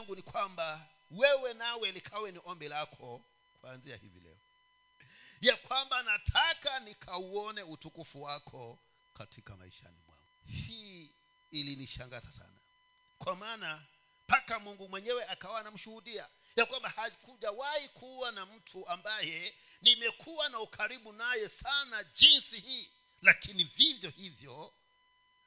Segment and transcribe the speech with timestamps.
[0.00, 3.24] yangu ni kwamba wewe nawe likawe ni ombi lako
[3.60, 4.36] kuanzia hivi leo.
[5.40, 8.78] Ya kwamba nataka nikauone utukufu wako
[9.14, 10.26] katika maishani mwangu.
[10.46, 11.10] Hii
[11.50, 12.60] ilinishangaza sana.
[13.18, 13.82] Kwa maana
[14.28, 21.12] mpaka mungu mwenyewe akawa anamshuhudia ya kwamba hakujawahi kuwa na mtu ambaye nimekuwa na ukaribu
[21.12, 22.90] naye sana jinsi hii
[23.22, 24.74] lakini vivyo hivyo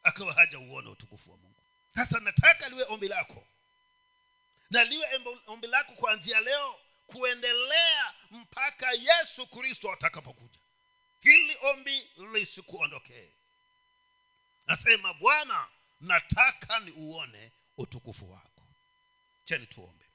[0.04, 1.64] akawa hajauona utukufu wa mungu.
[1.96, 3.48] Sasa nataka liwe ombi lako
[4.74, 5.06] na liwe
[5.48, 6.76] ombi lako kuanzia leo
[7.08, 10.60] kuendelea mpaka yesu kristo atakapokuja.
[11.22, 13.30] Hili ombi lisikuondokee.
[14.68, 15.68] Nasema bwana
[16.02, 18.68] nataka ni uone utukufu wako.
[19.46, 20.06] Cheni tuombe.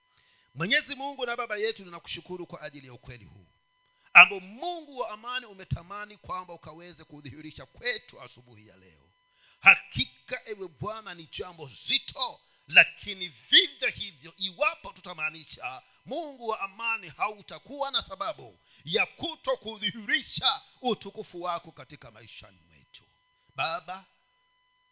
[0.55, 3.47] Mwenyezi mungu na baba yetu ninakushukuru kwa ajili ya ukweli huu
[4.12, 9.09] ambao mungu wa amani umetamani kwamba ukaweze kudhihirisha kwetu asubuhi ya leo.
[9.61, 17.91] Hakika ewe bwana ni jambo zito lakini vivyo hivyo iwapo tutamaanisha mungu wa amani hautakuwa
[17.91, 23.05] na sababu ya kuto kudhihirisha utukufu wako katika maishani mwetu.
[23.56, 24.05] Baba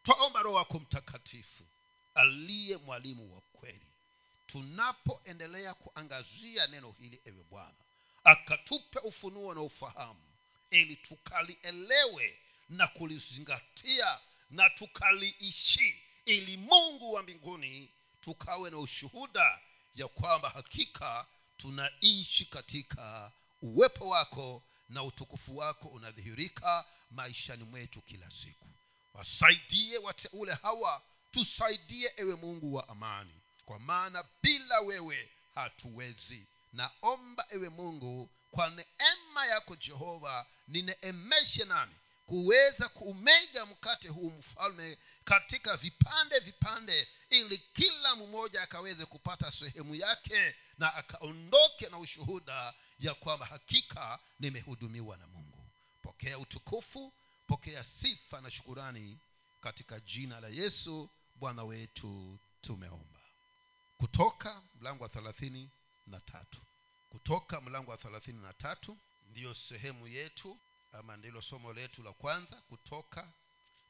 [0.05, 1.65] twaomba roho wako mtakatifu
[2.15, 3.87] aliye mwalimu wa kweli
[4.47, 7.75] tunapoendelea kuangazia neno hili ewe bwana
[8.25, 10.23] akatupe ufunuo na ufahamu
[10.71, 14.19] ili tukalielewe na kulizingatia
[14.51, 19.61] na tukaliishi ili mungu wa mbinguni tukawe na ushuhuda
[19.95, 28.67] ya kwamba hakika tunaishi katika uwepo wako na utukufu wako unadhihirika maishani mwetu kila siku.
[29.15, 31.03] Wasaidie wateule hawa
[31.33, 33.35] tusaidie ewe mungu wa amani.
[33.65, 36.47] Kwa maana bila wewe hatuwezi.
[36.73, 41.95] Naomba ewe mungu kwa neema yako jehova nineemeshe nami
[42.27, 50.57] kuweza kuumega mkate huu mfalme katika vipande vipande ili kila mmoja akaweze kupata sehemu yake
[50.79, 55.71] na akaondoke na ushuhuda ya kwamba hakika nimehudumiwa na mungu.
[56.03, 57.13] Pokea utukufu
[57.47, 59.19] pokea sifa na shukurani
[59.61, 63.21] katika jina la yesu bwana wetu tumeomba.
[63.97, 65.71] Kutoka mlango wa thelathini
[66.07, 66.61] na tatu.
[67.09, 68.99] Kutoka mlango wa thelathini na tatu
[69.31, 70.59] ndiyo sehemu yetu
[70.99, 73.33] ama ndilo somo letu la kwanza kutoka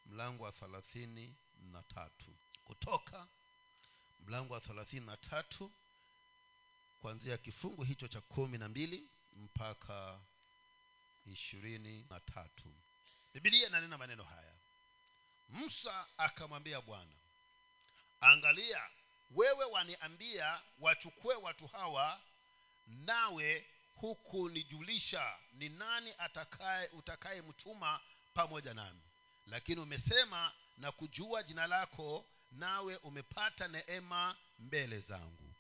[0.06, 1.34] mlango wa thelathini
[1.72, 2.36] na tatu.
[2.64, 3.28] Kutoka
[4.26, 5.72] mlango wa thelathini na tatu
[7.00, 10.20] kuanzia kifungu hicho cha kumi na mbili mpaka
[11.26, 12.74] ishirini na tatu.
[13.34, 14.52] Bibilia inanena maneno haya.
[15.48, 17.12] Musa akamwambia bwana
[18.20, 18.82] angalia
[19.30, 22.20] wewe waniambia wachukue watu hawa
[22.86, 23.66] nawe
[24.00, 28.00] huku nijulisha ni nani atakaye utakayemtuma
[28.34, 29.00] pamoja nami.
[29.46, 35.54] Lakini umesema na kujua jina lako nawe umepata neema mbele zangu.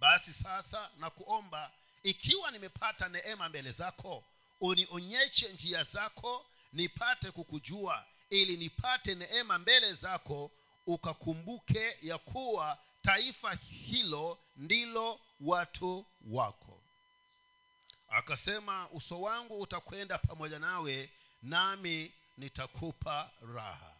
[0.00, 1.70] Basi sasa na kuomba
[2.02, 4.24] ikiwa nimepata neema mbele zako
[4.60, 10.50] unionyeshe njia zako nipate kukujua ili nipate neema mbele zako
[10.86, 16.73] ukakumbuke ya kuwa taifa hilo ndilo watu wako
[18.14, 21.10] akasema uso wangu utakwenda pamoja nawe
[21.42, 23.94] nami nitakupa raha.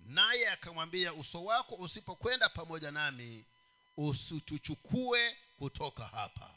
[0.00, 3.44] Naye akamwambia uso wako usipokwenda pamoja nami
[3.96, 6.50] usituchukue kutoka hapa.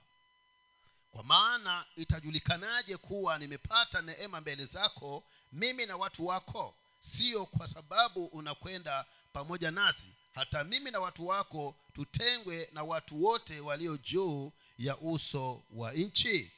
[1.11, 6.75] Kwa maana itajulikanaje kuwa nimepata neema mbele zako mimi na watu wako?
[6.99, 13.59] Sio kwa sababu unakwenda pamoja nasi hata mimi na watu wako tutengwe na watu wote
[13.59, 16.51] walio juu ya uso wa nchi?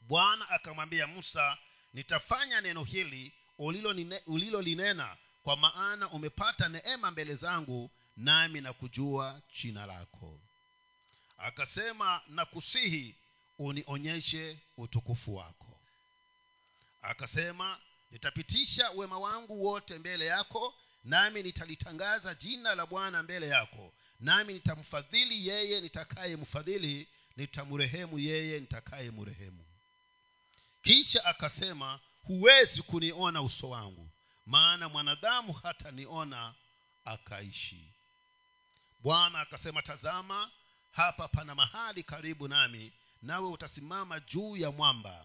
[0.00, 1.58] Bwana akamwambia musa
[1.94, 3.32] nitafanya neno hili
[4.26, 10.40] ulilolinena kwa maana umepata neema mbele zangu nami na kujua jina lako.
[11.38, 13.14] Akasema nakusihi
[13.58, 15.80] unionyeshe utukufu wako.
[17.02, 17.78] Akasema
[18.10, 25.48] nitapitisha wema wangu wote mbele yako nami nitalitangaza jina la bwana mbele yako nami nitamfadhili
[25.48, 29.64] yeye nitakaye mfadhili nitamrehemu yeye nitakaye mrehemu.
[30.82, 34.10] Kisha akasema huwezi kuniona uso wangu
[34.46, 36.54] maana mwanadamu hata niona
[37.04, 37.84] akaishi.
[39.02, 40.50] Bwana akasema tazama
[40.92, 42.92] hapa pana mahali karibu nami
[43.22, 45.24] nawe utasimama juu ya mwamba.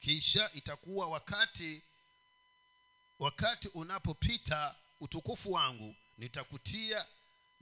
[0.00, 1.82] Kisha itakuwa wakati
[3.18, 7.06] wakati unapopita utukufu wangu nitakutia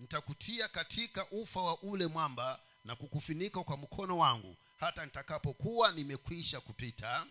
[0.01, 7.27] nitakutia katika ufa wa ule mwamba na kukufunika kwa mkono wangu hata nitakapokuwa nimekwisha kupita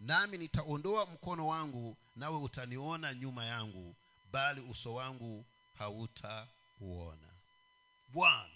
[0.00, 3.94] nami nitaondoa mkono wangu nawe utaniona nyuma yangu
[4.32, 5.44] bali uso wangu
[5.78, 7.28] hautauona
[8.08, 8.50] bwana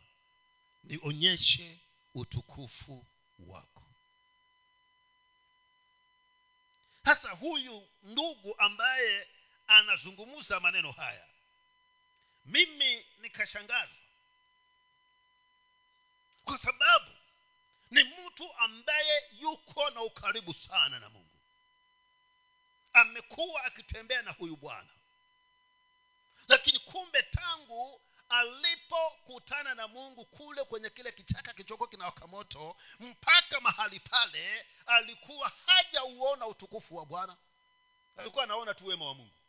[0.84, 1.80] nionyeshe
[2.14, 3.06] utukufu
[3.46, 3.82] wako.
[7.04, 9.28] Hasa huyu ndugu ambaye
[9.66, 11.24] anazungumza maneno haya
[12.44, 13.96] mimi nikashangazwa.
[16.44, 17.10] Kwa sababu
[17.90, 21.26] ni mtu ambaye yuko na ukaribu sana na mungu.
[22.92, 24.88] Amekuwa akitembea na huyu bwana.
[26.48, 34.00] Lakini kumbe tangu alipokutana na mungu kule kwenye kile kichaka kichoko kinawaka moto mpaka mahali
[34.00, 37.36] pale alikuwa hajauona utukufu wa bwana.
[38.16, 39.39] Alikuwa anaona tu wema wa mungu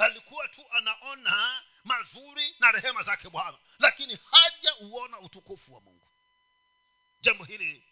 [0.00, 6.06] alikuwa tu anaona mazuri na rehema zake bwana lakini hajauona utukufu wa mungu.
[7.20, 7.82] Jambo hili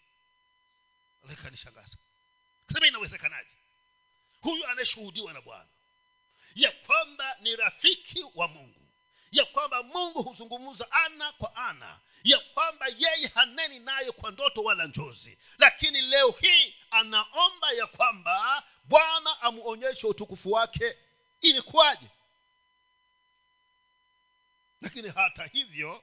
[1.28, 1.96] likanishangaza.
[2.72, 3.50] Sema inawezekanaje?
[4.40, 5.68] Huyu anayeshuhudiwa na bwana
[6.54, 8.80] ya kwamba ni rafiki wa mungu
[9.32, 14.86] ya kwamba mungu huzungumza ana kwa ana ya kwamba yeye haneni naye kwa ndoto wala
[14.86, 20.96] njozi lakini leo hii anaomba ya kwamba bwana amuonyeshe utukufu wake
[21.40, 22.06] ilikuwaje?
[24.80, 26.02] Lakini hata hivyo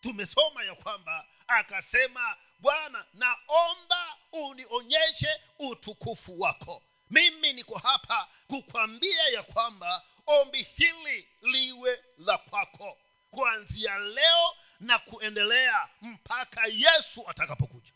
[0.00, 6.82] tumesoma ya kwamba akasema bwana naomba unionyeshe utukufu wako.
[7.10, 12.98] Mimi niko hapa kukwambia ya kwamba ombi hili liwe la kwako
[13.30, 17.92] kuanzia leo na kuendelea mpaka yesu atakapokuja.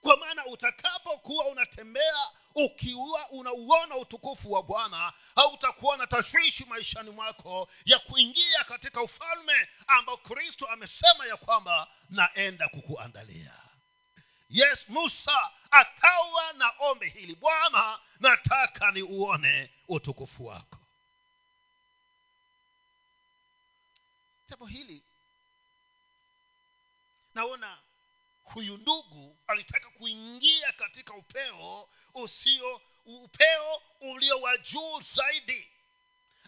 [0.00, 7.98] Kwa maana utakapokuwa unatembea ukiwa unauona utukufu wa bwana hautakuwa na tashwishi maishani mwako ya
[7.98, 13.52] kuingia katika ufalme ambao kristo amesema ya kwamba naenda kukuandalia.
[14.50, 20.78] Yes musa akawa na ombi hili bwana nataka ni uone utukufu wako.
[24.48, 25.02] Jambo hili
[27.34, 27.78] naona
[28.44, 35.68] huyu ndugu alitaka kuingia katika upeo usio upeo ulio wa juu zaidi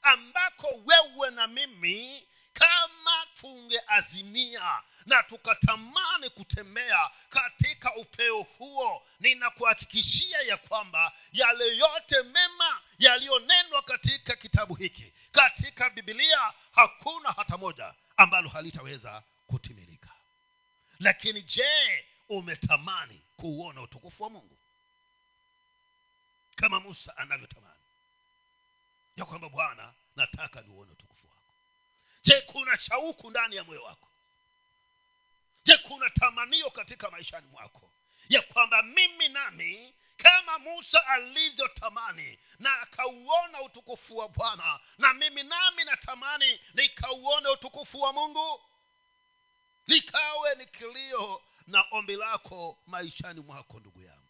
[0.02, 11.12] ambako wewe na mimi kama tungeazimia na tukatamani kutembea katika upeo huo ninakuhakikishia ya kwamba
[11.32, 19.83] yale yote mema yaliyonenwa katika kitabu hiki katika bibilia hakuna hata moja ambalo halitaweza kutimilika
[21.00, 24.58] lakini je umetamani kuuona utukufu wa mungu?
[26.56, 27.74] Kama musa anavyotamani.
[29.16, 31.42] Ya kwamba bwana nataka niuone utukufu wako.
[32.22, 34.08] Je kuna shauku ndani ya moyo wako?
[35.64, 37.90] Je kuna tamanio katika maishani mwako?
[38.28, 45.84] Ya kwamba mimi nami kama musa alivyotamani na akauona utukufu wa bwana na mimi nami
[45.84, 48.60] natamani nikauone utukufu wa mungu
[49.86, 54.20] likawe ni kilio na ombi lako maishani mwako ndugu yangu.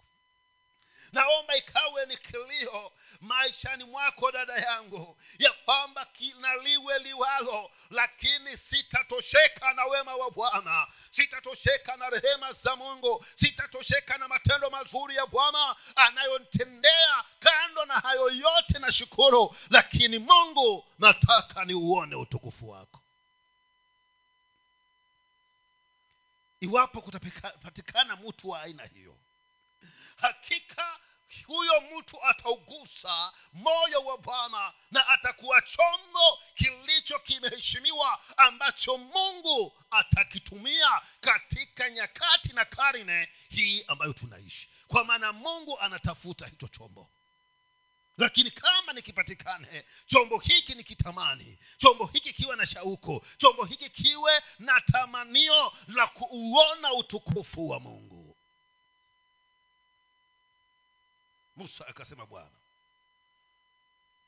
[1.12, 9.84] Naomba ikawe ni kilio maishani mwako dada yangu ya kwamba kinaliwe liwalo lakini sitatosheka na
[9.84, 10.86] wema wa bwana.
[11.10, 13.24] Sitatosheka na rehema za mungu.
[13.36, 20.84] Sitatosheka na matendo mazuri ya bwana anayotendea kando na hayo yote na shukuru lakini mungu
[20.98, 23.00] nataka niuone utukufu wako
[26.64, 29.16] iwapo kutapatikana mtu wa aina hiyo.
[30.16, 30.98] Hakika
[31.46, 41.90] huyo mtu ataugusa moyo wa bwana na atakuwa chombo kilicho kimeheshimiwa ambacho mungu atakitumia katika
[41.90, 44.68] nyakati na karne hii ambayo tunaishi.
[44.88, 47.10] Kwa maana mungu anatafuta hicho chombo
[48.18, 54.42] lakini kama nikipatikane chombo hiki ni kitamani chombo hiki kiwe na shauko chombo hiki kiwe
[54.58, 58.36] na tamanio la kuuona utukufu wa mungu.
[61.56, 62.50] Musa akasema bwana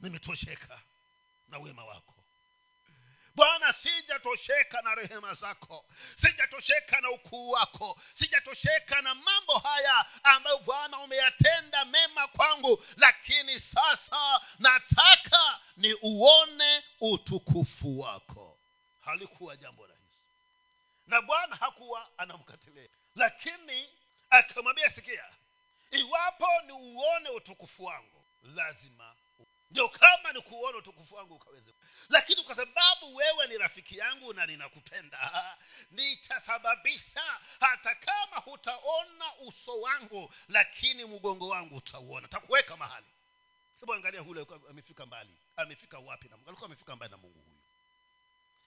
[0.01, 0.81] nimetosheka
[1.49, 2.15] na wema wako
[3.37, 5.85] bwana sijatosheka na rehema zako
[6.17, 14.41] sijatosheka na ukuu wako sijatosheka na mambo haya ambayo bwana umeyatenda mema kwangu lakini sasa
[14.59, 18.59] nataka ni uone utukufu wako.
[19.01, 20.23] Halikuwa jambo rahisi.
[21.07, 23.89] Na bwana hakuwa anamkatilia lakini
[24.31, 25.25] akamwambia sikia
[25.91, 29.15] iwapo ni uone utukufu wangu lazima
[29.77, 31.75] ndio kama ni kuona utukufu wangu ukaweze
[32.09, 35.57] lakini kwa sababu wewe ni rafiki yangu na ninakupenda
[35.91, 42.29] nitasababisha hata kama hutaona uso wangu lakini mgongo wangu utauona.
[42.29, 43.07] Takuweka mahali.
[43.81, 45.37] Hebu angalia hule amefika mbali.
[45.57, 46.49] Amefika wapi na mungu?
[46.49, 47.56] Alikuwa amefika mbali na mungu huyu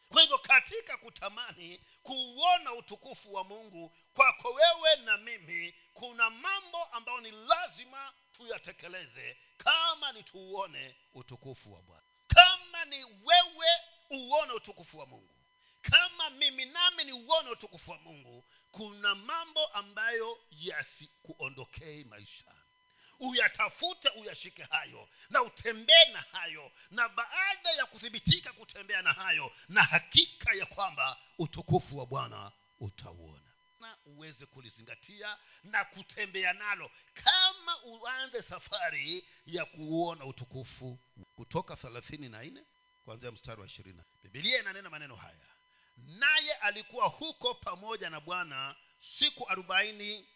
[0.10, 7.22] kwa hivyo katika kutamani kuuona utukufu wa mungu kwako wewe na mimi kuna mambo ambayo
[7.22, 12.04] ni lazima tuyatekeleze kama ni tuuone utukufu wa bwana.
[12.28, 13.68] Kama ni wewe
[14.10, 15.36] uone utukufu wa mungu.
[15.82, 22.60] Kama mimi nami ni uone utukufu wa mungu kuna mambo ambayo yasikuondokei maishani
[23.20, 29.84] uyatafute uyashike hayo na utembee na hayo na baada ya kuthibitika kutembea na hayo na
[29.84, 33.42] hakika ya kwamba utukufu wa bwana utauona.
[33.80, 41.00] Na uweze kulizingatia na kutembea nalo kama uanze safari ya kuuona utukufu
[41.36, 42.64] kutoka thelathini na nne
[43.06, 45.40] kuanzia mstari wa ishirini bibilia inanena maneno haya
[45.98, 50.28] naye alikuwa huko pamoja na bwana siku arobaini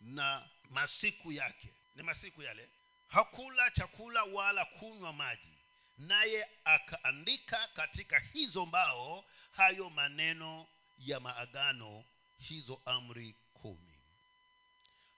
[0.00, 2.68] na masiku yake ni masiku yale
[3.08, 5.58] hakula chakula wala kunywa maji
[5.98, 10.66] naye akaandika katika hizo mbao hayo maneno
[10.98, 12.04] ya maagano
[12.38, 13.98] hizo amri kumi.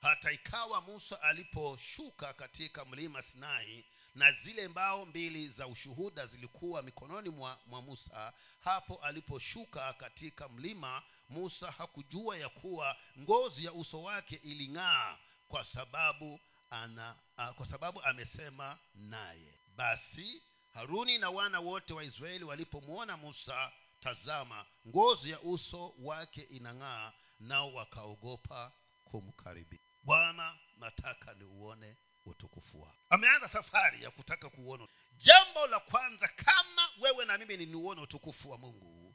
[0.02, 3.84] Hata ikawa musa aliposhuka katika mlima sinai
[4.14, 11.02] na zile mbao mbili za ushuhuda zilikuwa mikononi mwa, mwa musa hapo aliposhuka katika mlima
[11.28, 15.18] musa hakujua ya kuwa ngozi ya uso wake iling'aa
[15.48, 19.54] kwa sababu ana a, kwa sababu amesema naye.
[19.76, 20.42] Basi
[20.74, 27.74] haruni na wana wote wa israeli walipomwona musa tazama ngozi ya uso wake inang'aa nao
[27.74, 28.72] wakaogopa
[29.04, 29.78] kumkaribia.
[30.04, 31.96] Bwana nataka niuone
[32.26, 32.96] utukufu wako.
[33.10, 34.88] Ameanza safari ya kutaka kuuona.
[35.18, 39.14] Jambo la kwanza kama wewe na mimi niuone utukufu wa mungu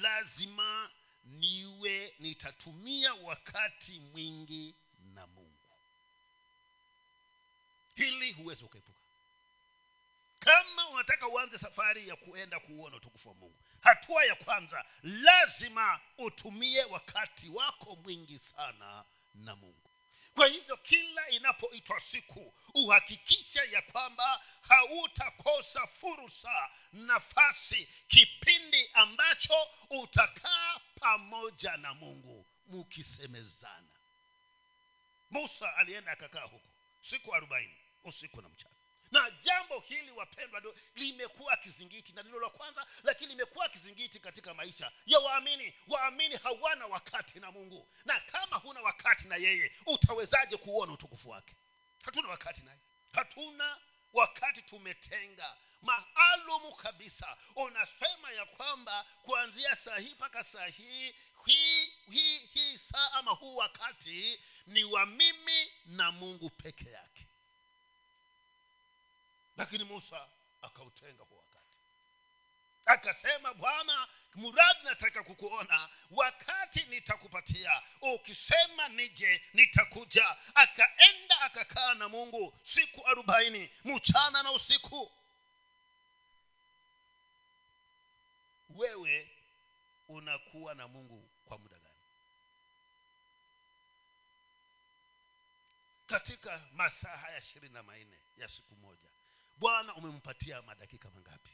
[0.00, 0.90] lazima
[1.24, 4.74] niwe nitatumia wakati mwingi
[5.14, 5.52] na mungu
[7.96, 9.00] hili huwezi ukaepuka.
[10.38, 16.84] Kama unataka uanze safari ya kuenda kuuona utukufu wa mungu hatua ya kwanza lazima utumie
[16.84, 19.90] wakati wako mwingi sana na mungu.
[20.34, 31.76] Kwa hivyo kila inapoitwa siku uhakikishe ya kwamba hautakosa fursa nafasi kipindi ambacho utakaa pamoja
[31.76, 33.86] na mungu mukisemezana
[35.30, 36.68] musa alienda akakaa huko
[37.10, 38.74] siku arobaini usiku na mchana.
[39.10, 40.62] Na jambo hili wapendwa
[40.94, 45.74] limekuwa kizingiti na ndilo la kwanza lakini limekuwa kizingiti katika maisha ya waamini.
[45.88, 47.88] Waamini hawana wakati na mungu.
[48.04, 51.54] Na kama huna wakati na yeye utawezaje kuona utukufu wake?
[52.04, 52.78] Hatuna wakati naye
[53.12, 53.78] hatuna
[54.12, 57.36] wakati tumetenga maalumu kabisa.
[57.56, 61.14] Unasema ya kwamba kuanzia saa hii mpaka saa hii
[61.46, 67.26] hii hii hii saa ama huu wakati ni wa mimi na mungu peke yake.
[69.56, 70.28] Lakini musa
[70.62, 71.76] akautenga kwa wakati.
[72.86, 77.82] Akasema bwana mradi nataka kukuona wakati nitakupatia.
[78.00, 80.36] Ukisema nije nitakuja.
[80.54, 85.12] Akaenda akakaa na mungu siku arobaini mchana na usiku
[88.76, 89.30] wewe
[90.08, 91.94] unakuwa na mungu kwa muda gani?
[96.06, 99.08] Katika masaa haya ishirini na manne ya siku moja
[99.58, 101.50] bwana umempatia madakika mangapi?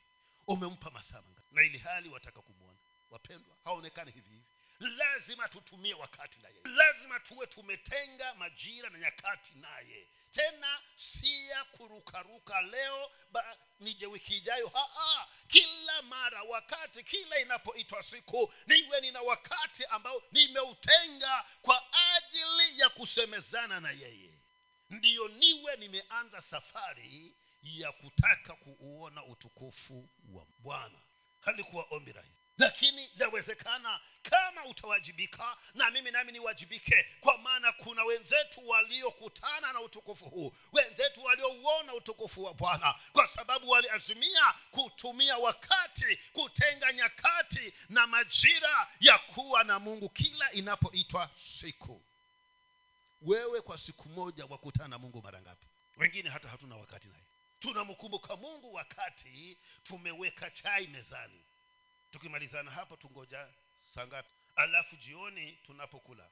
[0.46, 1.46] Umempa masaa mangapi?
[1.54, 2.78] Na ili hali wataka kumwona
[3.10, 4.42] wapendwa haonekani hivi hivi
[4.88, 6.60] lazima tutumie wakati na yeye.
[6.64, 14.36] Lazima tuwe tumetenga majira na nyakati naye tena si ya kurukaruka leo ba, nije wiki
[14.36, 14.72] ijayo.
[15.48, 23.80] Kila mara wakati kila inapoitwa siku niwe nina wakati ambao nimeutenga kwa ajili ya kusemezana
[23.80, 24.38] na yeye.
[24.90, 30.98] Ndiyo niwe nimeanza safari ya kutaka kuuona utukufu wa bwana.
[31.40, 38.68] Halikuwa ombi rahisi lakini yawezekana kama utawajibika na mimi nami niwajibike kwa maana kuna wenzetu
[38.68, 46.92] waliokutana na utukufu huu wenzetu waliouona utukufu wa bwana kwa sababu waliazimia kutumia wakati kutenga
[46.92, 51.30] nyakati na majira ya kuwa na mungu kila inapoitwa
[51.60, 52.02] siku.
[53.22, 55.66] Wewe kwa siku moja wakutana na mungu mara ngapi?
[55.96, 57.24] Wengine hata hatuna wakati naye.
[57.60, 61.40] Tunamkumbuka mungu wakati tumeweka chai mezani
[62.12, 63.48] tukimalizana hapo tungoja
[63.94, 64.28] saa ngapi?
[64.56, 66.28] Alafu jioni tunapokula.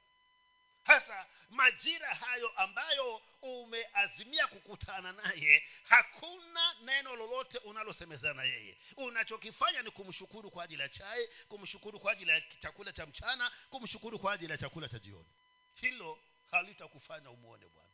[0.83, 8.77] Hasa majira hayo ambayo umeazimia kukutana naye hakuna neno lolote unalosemezana yeye.
[8.97, 14.19] Unachokifanya ni kumshukuru kwa ajili ya chai kumshukuru kwa ajili ya chakula cha mchana kumshukuru
[14.19, 15.29] kwa ajili ya chakula cha jioni.
[15.75, 16.19] Hilo
[16.51, 17.89] halitakufanya umwone bwana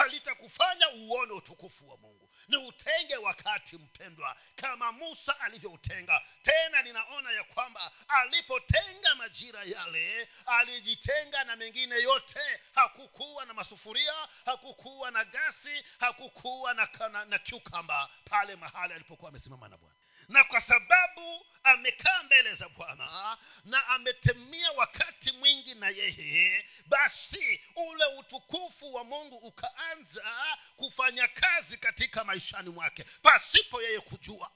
[0.00, 2.30] halitakufanya uone utukufu wa mungu.
[2.48, 6.22] Ni utenge wakati mpendwa kama musa alivyoutenga.
[6.42, 12.40] Tena ninaona ya kwamba alipotenga majira yale alijitenga na mengine yote.
[12.74, 14.14] Hakukuwa na masufuria
[14.44, 19.96] hakukuwa na gasi hakukuwa na, na, na kyukamba pale mahali alipokuwa amesimama na bwana
[20.30, 28.04] na kwa sababu amekaa mbele za bwana na ametemia wakati mwingi na yeye basi ule
[28.18, 34.50] utukufu wa mungu ukaanza kufanya kazi katika maishani mwake pasipo yeye kujua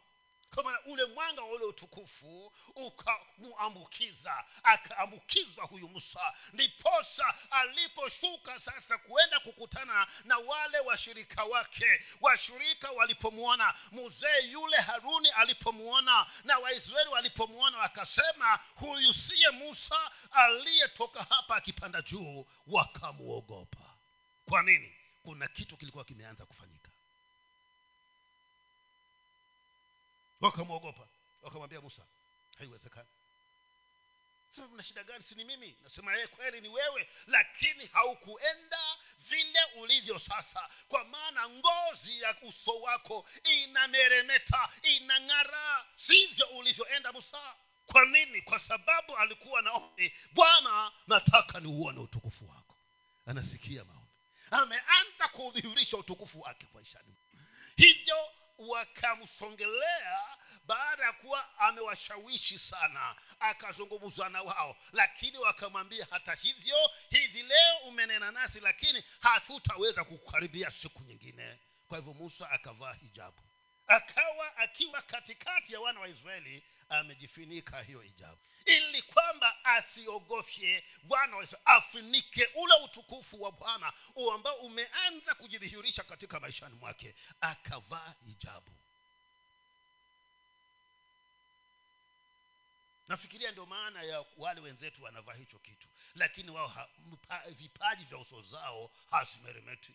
[0.55, 6.35] kwa maana ule mwanga wa ule utukufu ukamuambukiza akaambukizwa huyu musa.
[6.53, 16.27] Ndiposa aliposhuka sasa kuenda kukutana na wale washirika wake washirika walipomwona mzee yule haruni alipomwona
[16.45, 22.47] na waisraeli walipomwona wakasema huyu siye musa aliyetoka hapa akipanda juu.
[22.67, 23.95] Wakamwogopa.
[24.49, 24.95] Kwa nini?
[25.23, 26.91] Kuna kitu kilikuwa kimeanza kufanyika
[30.41, 31.09] wakamwogopa.
[31.43, 32.07] Wakamwambia musa
[32.59, 33.09] haiwezekani.
[34.51, 35.25] Sasa una shida gani?
[35.29, 35.77] Si ni mimi?
[35.83, 38.79] Nasema yeye kweli ni wewe lakini haukuenda
[39.19, 47.55] vile ulivyo sasa kwa maana ngozi ya uso wako inameremeta inang'ara sivyo ulivyoenda musa.
[47.87, 48.43] Kwa nini?
[48.43, 52.77] Kwa sababu alikuwa na ombi bwana nataka niuone utukufu wako.
[53.27, 54.11] Anasikia maombi.
[54.51, 57.15] Ameanza kudhihirisha utukufu wake kwa ishani
[57.77, 58.17] hivyo
[58.59, 60.21] wakamsongelea
[60.67, 64.77] baada ya kuwa amewashawishi sana akazungumzwa na wao.
[64.93, 66.77] Lakini wakamwambia hata hivyo
[67.11, 71.59] hivi leo umenena nasi lakini hatutaweza kukukaribia siku nyingine.
[71.89, 73.43] Kwa hivyo musa akavaa hijabu
[73.87, 78.39] akawa akiwa katikati ya wana wa israeli amejifinika hiyo hijabu.
[78.65, 83.93] Ili kwamba asiogofye bwana wa afunike ule utukufu wa bwana
[84.35, 88.71] ambao umeanza kujidhihirisha katika maishani mwake akavaa hijabu.
[93.09, 96.89] Nafikiria ndio maana ya wale wenzetu wanavaa hicho kitu lakini wao
[97.49, 99.93] vipaji vya uso zao hasimeremeti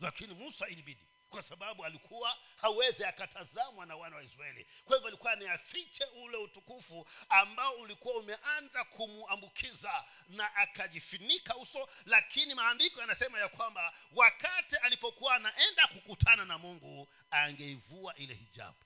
[0.00, 4.66] lakini musa ilibidi kwa sababu alikuwa hawezi akatazamwa na wana wa israeli.
[4.84, 12.54] Kwa hivyo alikuwa ni afiche ule utukufu ambao ulikuwa umeanza kumuambukiza na akajifinika uso lakini
[12.54, 18.76] maandiko yanasema ya kwamba wakati alipokuwa anaenda kukutana na mungu angeivua ile hijabu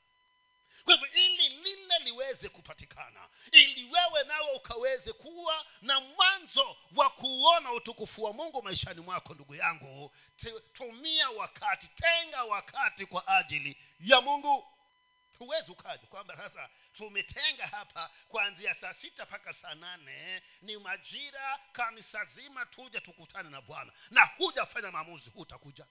[0.84, 7.72] kwa hivyo ili lile liweze kupatikana ili wewe nawe ukaweze kuwa na mwanzo wa kuona
[7.72, 10.12] utukufu wa mungu maishani mwako ndugu yangu
[10.72, 14.66] tumia wakati tenga wakati kwa ajili ya mungu.
[15.38, 22.24] Huwezi ukaja kwamba sasa tumetenga hapa kuanzia saa sita mpaka saa nane ni majira kanisa
[22.24, 23.92] zima tuje tukutane na bwana.
[24.10, 25.86] Na hujafanya maamuzi hutakuja.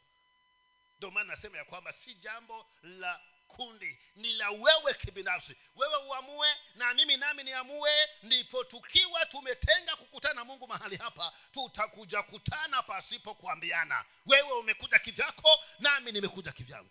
[0.98, 3.20] Ndio maana nasema ya kwamba si jambo la
[3.50, 5.56] kundi ni la wewe kibinafsi.
[5.76, 7.92] Wewe uamue na mimi nami niamue
[8.24, 14.06] ndipo tukiwa tumetenga kukutana na mungu mahali hapa tutakuja kutana pasipo kuambiana.
[14.26, 16.90] Wewe umekuja kivyako nami nimekuja kivyangu.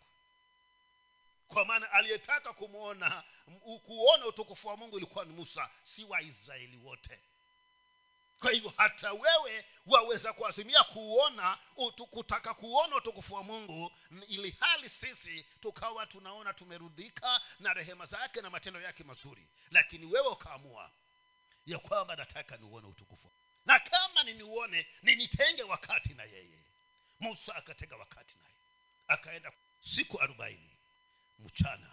[1.49, 3.23] Kwa maana aliyetaka kumwona
[3.87, 7.21] kuona utukufu wa mungu ilikuwa ni musa si waisraeli wote
[8.40, 11.59] kwa hivyo hata wewe waweza kuazimia kuona
[12.11, 13.92] kutaka kuona utukufu wa mungu
[14.29, 19.46] ili hali sisi tukawa tunaona tumerudhika na rehema zake na matendo yake mazuri.
[19.70, 20.90] Lakini wewe ukaamua
[21.66, 23.31] ya kwamba nataka niuone utukufu
[23.66, 26.59] na kama niniuone ninitenge wakati na yeye.
[27.20, 28.55] Musa akatenga wakati naye
[29.09, 30.77] akaenda siku arobaini
[31.38, 31.90] mchana.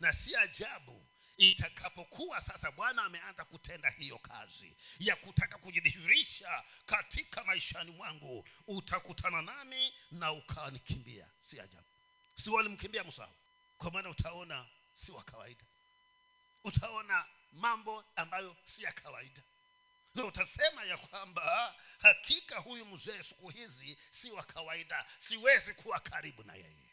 [0.00, 1.06] Na si ajabu
[1.38, 9.94] itakapokuwa sasa bwana ameanza kutenda hiyo kazi ya kutaka kujidhihirisha katika maishani mwangu utakutana nami
[10.10, 11.28] na ukanikimbia.
[11.40, 11.86] Si ajabu.
[12.44, 13.28] Si walimkimbia musa?
[13.78, 15.64] Kwa maana utaona si wa kawaida.
[16.64, 19.42] Utaona mambo ambayo si ya kawaida.
[20.14, 25.06] Na utasema ya kwamba hakika huyu mzee siku hizi si wa kawaida.
[25.28, 26.87] Siwezi kuwa karibu na yeye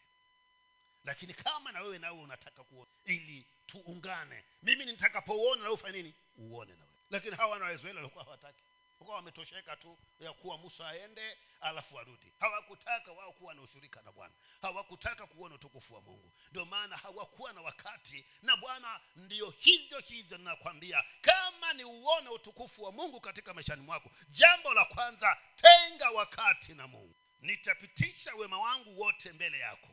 [1.05, 4.43] lakini kama na wewe nawe unataka kuona ili tuungane.
[4.63, 6.13] Mimi nitakapouona na ufanye nini?
[6.37, 6.95] Uone na wewe.
[7.09, 8.61] Lakini hawa wana waisraeli walikuwa hawataki.
[8.91, 12.33] Walikuwa wametosheka tu ya kuwa musa aende alafu arudi.
[12.39, 14.33] Hawakutaka wao kuwa na ushirika na bwana.
[14.61, 16.31] Hawakutaka kuona utukufu wa mungu.
[16.51, 21.03] Ndio maana hawakuwa na wakati na bwana ndio hivyo hivyo ninakwambia.
[21.21, 26.87] Kama ni uone utukufu wa mungu katika maishani mwako jambo la kwanza tenga wakati na
[26.87, 27.15] mungu.
[27.41, 29.87] Nitapitisha wema wangu wote mbele yako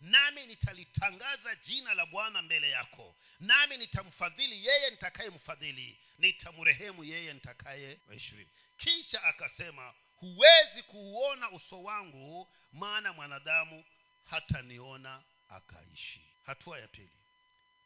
[0.00, 3.16] nami nitalitangaza jina la bwana mbele yako.
[3.40, 5.98] Nami nitamfadhili yeye nitakayemfadhili.
[6.18, 13.84] Nitamrehemu yeye nitakaye ishirini kisha akasema huwezi kuuona uso wangu maana mwanadamu
[14.24, 16.30] hataniona akaishi.
[16.46, 17.10] Hatua ya pili.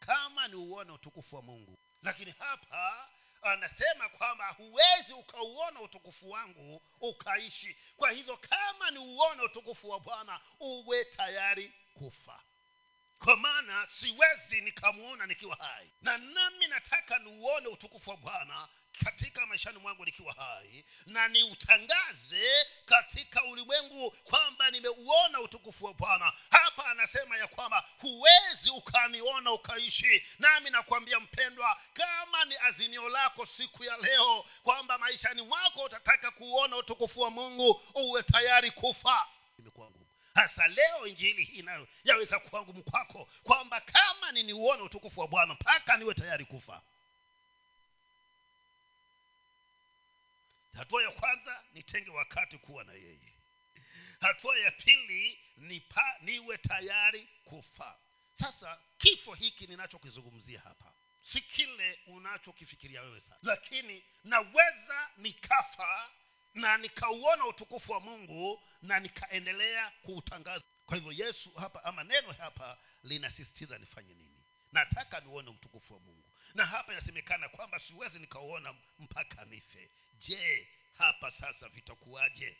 [0.00, 1.78] Kama ni uone utukufu wa mungu.
[2.02, 3.08] Lakini hapa
[3.42, 7.76] anasema kwamba huwezi ukauona utukufu wangu ukaishi.
[7.96, 12.40] Kwa hivyo kama ni uone utukufu wa bwana uwe tayari kufa
[13.18, 15.90] kwa maana siwezi nikamwona nikiwa hai.
[16.02, 18.68] Na nami nataka niuone utukufu wa bwana
[19.04, 20.84] katika maishani mwangu nikiwa hai.
[21.06, 26.32] Na niutangaze katika ulimwengu kwamba nimeuona utukufu wa bwana.
[26.50, 30.26] Hapa anasema ya kwamba huwezi ukaniona ukaishi.
[30.38, 36.76] Nami nakwambia mpendwa kama ni azinio lako siku ya leo kwamba maishani mwako utataka kuuona
[36.76, 39.26] utukufu wa mungu uwe tayari kufa.
[39.58, 39.90] Imekuwa
[40.38, 45.54] hasa leo injili hii nayo yaweza kuwa ngumu kwako kwamba kama niniuona utukufu wa bwana
[45.54, 46.82] mpaka niwe tayari kufa.
[50.76, 53.32] Hatua ya kwanza nitenge wakati kuwa na yeye.
[54.20, 57.98] Hatua ya pili nipa, niwe tayari kufa.
[58.38, 63.36] Sasa kifo hiki ninachokizungumzia hapa si kile unachokifikiria wewe sasa.
[63.42, 66.10] Lakini naweza nikafa
[66.58, 70.64] na nikauona utukufu wa mungu na nikaendelea kuutangaza.
[70.86, 74.42] Kwa hivyo yesu hapa ama neno hapa linasisitiza nifanye nini?
[74.72, 76.24] Nataka niuone utukufu wa mungu.
[76.54, 79.90] Na hapa inasemekana kwamba siwezi nikauona mpaka nife.
[80.20, 80.68] Je
[80.98, 82.56] hapa sasa vitakuwaje?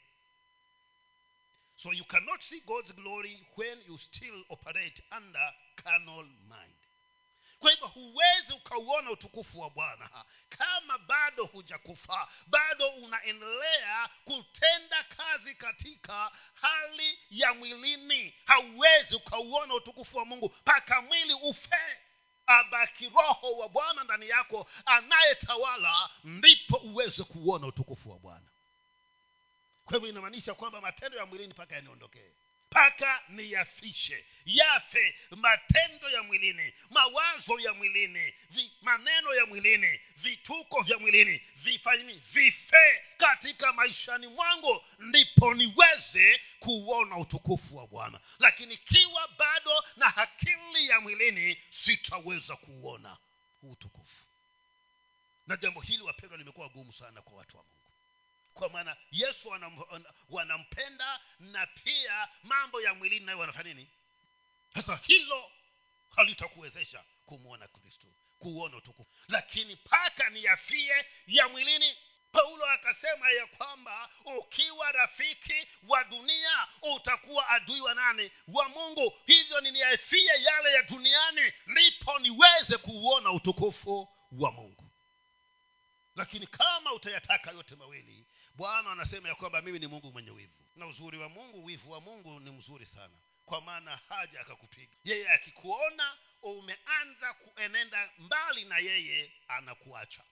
[1.76, 6.74] So you cannot see god's glory when you still operate under carnal mind
[7.58, 10.24] kwa hivyo huwezi ukauona utukufu wa bwana.
[10.48, 18.34] Kama bado hujakufa bado unaendelea kutenda kazi katika hali ya mwilini.
[18.44, 21.98] Hauwezi ukauona utukufu wa mungu mpaka mwili ufe.
[22.46, 24.70] Abaki roho wa bwana ndani yako.
[24.86, 28.46] Anayetawala ndipo uweze kuuona utukufu wa bwana.
[29.84, 32.32] Kwa hivyo inamaanisha kwamba matendo ya mwilini mpaka yaniondokee
[32.70, 34.24] mpaka niyafishe.
[34.44, 42.22] Yafe matendo ya mwilini mawazo ya mwilini vi, maneno ya mwilini vituko vya mwilini vifanyini
[42.32, 48.20] vife katika maishani mwangu ndipo niweze kuuona utukufu wa bwana.
[48.38, 53.16] Lakini kiwa bado na hakili ya mwilini sitaweza kuuona
[53.62, 54.24] utukufu.
[55.46, 57.87] Na jambo hili wapendwa limekuwa gumu sana kwa watu wa mungu
[58.58, 59.78] kwa maana yesu wanam,
[60.28, 63.88] wanampenda na pia mambo ya mwilini nayo wanafanya nini?
[64.74, 65.50] Sasa hilo
[66.16, 68.06] halitakuwezesha kumwona kristo
[68.38, 69.10] kuuona utukufu.
[69.28, 71.96] Lakini mpaka niyafie ya mwilini
[72.32, 78.30] paulo akasema ya kwamba ukiwa rafiki wa dunia utakuwa adui wa nani?
[78.48, 79.12] Wa mungu.
[79.26, 84.84] Hivyo niniyafie yale ya duniani ndipo niweze kuuona utukufu wa mungu.
[86.16, 88.26] Lakini kama utayataka yote mawili
[88.58, 90.62] bwana anasema ya kwamba mimi ni mungu mwenye wivu.
[90.76, 93.14] Na uzuri wa mungu wivu wa mungu ni mzuri sana.
[93.44, 94.96] Kwa maana haja akakupiga.
[95.04, 100.24] Yeye akikuona umeanza kuenenda mbali na yeye anakuacha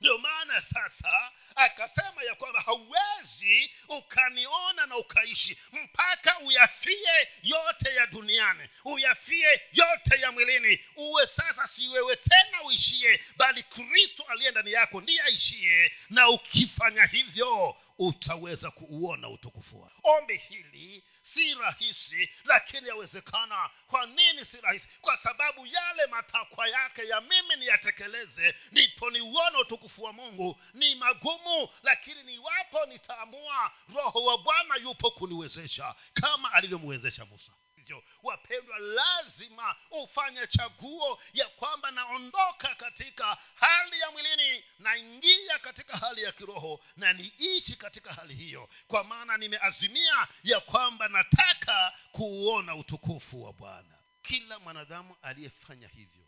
[0.00, 8.68] ndio maana sasa akasema ya kwamba hauwezi ukaniona na ukaishi mpaka uyafie yote ya duniani
[8.84, 10.80] uyafie yote ya mwilini.
[10.96, 15.92] Uwe sasa si wewe tena uishie bali kristo aliye ndani yako ndiye aishie.
[16.10, 23.70] Na ukifanya hivyo utaweza kuuona utukufu wake ombi hili si rahisi lakini yawezekana.
[23.86, 24.86] Kwa nini si rahisi?
[25.00, 30.60] Kwa sababu yale matakwa yake ya mimi niyatekeleze ndipo niuone utukufu wa mungu.
[30.74, 37.52] Ni magumu lakini niwapo nitaamua roho wa bwana yupo kuniwezesha kama alivyomwezesha musa
[37.88, 38.02] hivyo.
[38.22, 46.32] Wapendwa lazima ufanye chaguo ya kwamba naondoka katika hali ya mwilini naingia katika hali ya
[46.32, 48.68] kiroho na niishi katika hali hiyo.
[48.86, 53.98] Kwa maana nimeazimia ya kwamba nataka kuuona utukufu wa bwana.
[54.22, 56.24] Kila mwanadamu aliyefanya hivyo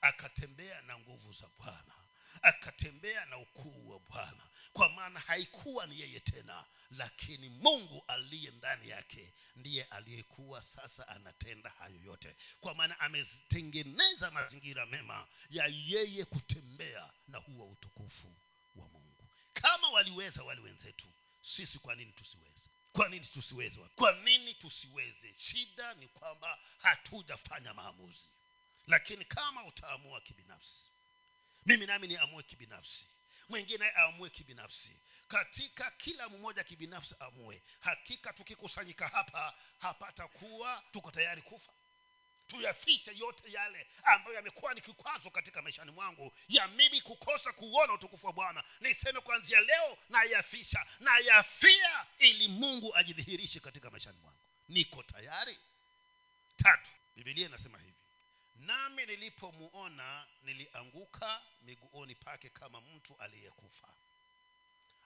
[0.00, 1.94] akatembea na nguvu za bwana
[2.42, 4.42] akatembea na ukuu wa bwana
[4.74, 11.70] kwa maana haikuwa ni yeye tena lakini mungu aliye ndani yake ndiye aliyekuwa sasa anatenda
[11.70, 12.36] hayo yote.
[12.60, 18.34] Kwa maana ametengeneza mazingira mema ya yeye kutembea na huo utukufu
[18.76, 19.28] wa mungu.
[19.52, 21.06] Kama waliweza wale wenzetu
[21.42, 22.68] sisi kwa nini tusiweze?
[22.92, 23.80] Kwa nini tusiweze?
[23.96, 25.34] Kwa nini tusiweze?
[25.38, 28.28] Shida ni kwamba hatujafanya maamuzi.
[28.86, 30.90] Lakini kama utaamua kibinafsi
[31.66, 33.04] mimi nami niamue kibinafsi
[33.48, 35.00] mwingine aamue kibinafsi.
[35.28, 41.72] Katika kila mmoja kibinafsi amue hakika tukikusanyika hapa hapatakuwa tuko tayari kufa.
[42.46, 46.32] Tuyafishe yote yale ambayo yamekuwa ni kikwazo katika maishani mwangu.
[46.48, 48.64] Ya mimi kukosa kuona utukufu wa bwana.
[48.80, 54.38] Niseme kuanzia leo nayafisha nayafia ili mungu ajidhihirishe katika maishani mwangu.
[54.68, 55.58] Niko tayari?
[56.56, 57.94] Tatu bibilia inasema hivi
[58.56, 63.88] nami nilipomuona nilianguka miguuni pake kama mtu aliyekufa.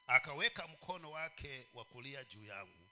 [0.06, 2.88] Akaweka mkono wake wa kulia juu yangu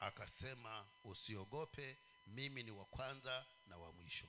[0.00, 4.26] akasema usiogope mimi ni wa kwanza na wa mwisho.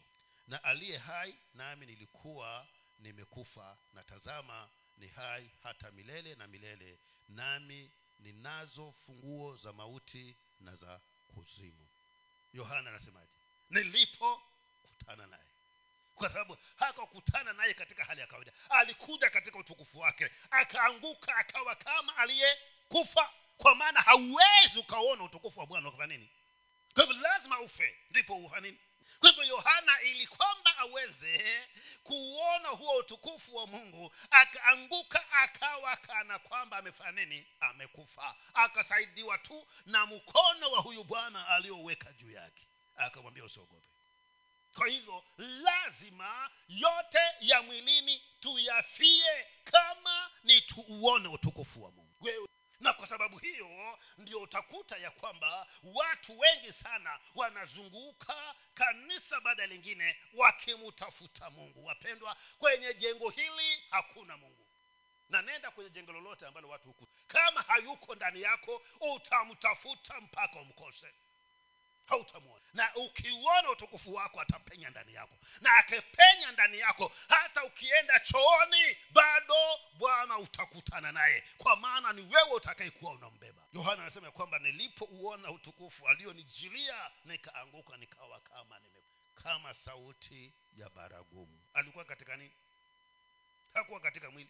[0.48, 2.68] Na aliye hai nami nilikuwa
[3.00, 3.78] nimekufa.
[3.94, 7.00] Na tazama ni hai hata milele na milele.
[7.30, 11.02] Nami ninazo funguo za mauti na za
[11.36, 11.88] kuzimu.
[12.54, 13.32] Yohana anasemaje?
[13.70, 15.53] Nilipokutana naye
[16.16, 18.54] kwa sababu hakakutana naye katika hali ya kawaida.
[18.70, 20.30] Alikuja katika utukufu wake.
[20.52, 23.30] Akaanguka akawa kama aliyekufa.
[23.58, 26.30] Kwa maana hauwezi ukaona utukufu wa bwana kwa nini?
[26.94, 28.78] Kwa hivyo lazima ufe ndipo uhanini
[29.20, 31.68] kwa hivyo yohana ili kwamba aweze
[32.04, 37.48] kuona huo utukufu wa mungu akaanguka akawa kana kwamba amefanya nini?
[37.60, 38.36] Amekufa.
[38.54, 42.68] Akasaidiwa tu na mkono wa huyu bwana aliyoweka juu yake.
[42.98, 43.88] Akamwambia usiogope
[44.76, 52.16] kwa hivyo lazima yote ya mwilini tuyafie kama ni tuuone utukufu wa mungu.
[52.22, 52.48] Wewe.
[52.80, 60.18] Na kwa sababu hiyo ndio utakuta ya kwamba watu wengi sana wanazunguka kanisa baada lingine
[60.34, 61.86] wakimtafuta mungu.
[61.86, 64.68] Wapendwa kwenye jengo hili hakuna mungu.
[65.30, 67.08] Na nenda kwenye jengo lolote ambalo watu huku.
[67.28, 68.82] Kama hayuko ndani yako
[69.16, 71.14] utamtafuta mpaka umkose
[72.06, 75.38] hautamwona na ukiuona utukufu wako atapenya ndani yako.
[75.62, 81.44] Na akipenya ndani yako hata ukienda chooni bado bwana utakutana naye.
[81.58, 83.62] Kwa maana ni wewe utakayekuwa unambeba.
[83.74, 89.00] Yohana anasema kwamba nilipouona utukufu alionijilia nikaanguka nikawa kama nime
[89.44, 91.60] kama sauti ya baragumu.
[91.74, 92.52] Alikuwa katika nini?
[93.74, 94.50] Hakuwa katika mwili.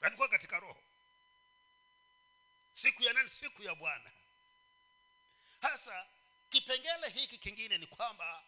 [0.00, 0.76] Alikuwa katika roho.
[2.74, 3.30] Siku ya nani?
[3.30, 4.10] Siku ya bwana
[5.62, 6.06] hasa
[6.50, 8.42] kipengele hiki kingine ni kwamba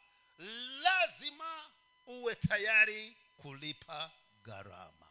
[0.82, 1.70] lazima
[2.06, 4.10] uwe tayari kulipa
[4.42, 5.06] gharama.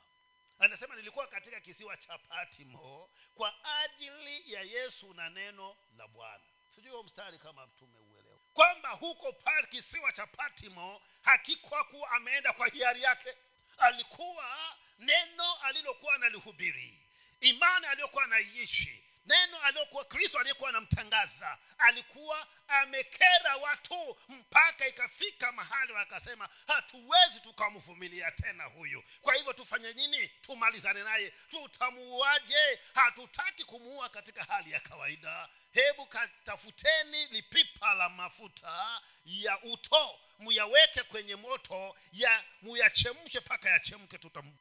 [0.59, 6.43] Anasema nilikuwa katika kisiwa cha patimo kwa ajili ya yesu na neno la bwana.
[6.75, 8.39] Sijui mstari kama mtume uelewa.
[8.53, 13.37] Kwamba huko pa kisiwa cha patimo hakikwa kuwa ameenda kwa hiari yake.
[13.77, 16.99] Alikuwa neno alilokuwa analihubiri
[17.41, 26.49] imani aliyokuwa anaiishi neno aliyokuwa kristo aliyekuwa anamtangaza alikuwa amekera watu mpaka ikafika mahali wakasema
[26.67, 29.03] hatuwezi tukamvumilia tena huyu.
[29.21, 30.27] Kwa hivyo tufanye nini?
[30.27, 31.33] Tumalizane naye.
[31.49, 32.79] Tutamuuaje?
[32.93, 35.49] Hatutaki kumuua katika hali ya kawaida.
[35.71, 44.17] Hebu katafuteni lipipa la mafuta ya uto muyaweke kwenye moto ya muyachemshe mpaka yachemke.
[44.17, 44.57] Tutam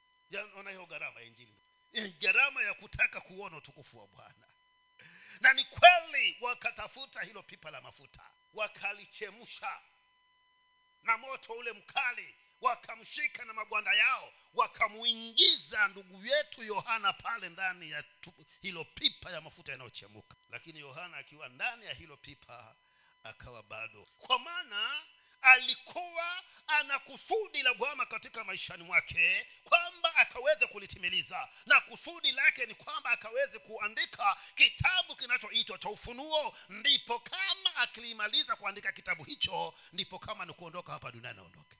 [0.57, 1.55] ona hiyo gharama ya injili.
[2.21, 4.52] Gharama ya kutaka kuona utukufu wa bwana
[5.43, 8.23] na ni kweli wakatafuta hilo pipa la mafuta
[8.55, 9.81] wakalichemsha
[11.03, 18.05] na moto ule mkali wakamshika na magwanda yao wakamuingiza ndugu yetu yohana pale ndani ya
[18.61, 20.37] hilo pipa ya mafuta yanayochemuka.
[20.51, 22.77] Lakini yohana akiwa ndani ya hilo pipa
[23.23, 24.09] akawa bado.
[24.19, 25.03] Kwa maana
[25.43, 31.49] alikuwa ana kusudi la bwana katika maishani mwake kwamba akaweze kulitimiliza.
[31.67, 36.57] Na kusudi lake ni kwamba akaweze kuandika kitabu kinachoitwa cha ufunuo.
[36.69, 41.77] Ndipo kama akilimaliza kuandika kitabu hicho ndipo kama ni kuondoka hapa duniani aondoke.